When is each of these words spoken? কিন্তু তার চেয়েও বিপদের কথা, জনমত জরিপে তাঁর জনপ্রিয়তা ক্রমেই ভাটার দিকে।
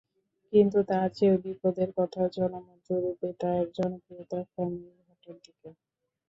কিন্তু 0.53 0.79
তার 0.89 1.07
চেয়েও 1.17 1.41
বিপদের 1.45 1.89
কথা, 1.97 2.21
জনমত 2.35 2.79
জরিপে 2.89 3.29
তাঁর 3.41 3.63
জনপ্রিয়তা 3.77 4.39
ক্রমেই 4.49 4.93
ভাটার 4.99 5.37
দিকে। 5.45 5.69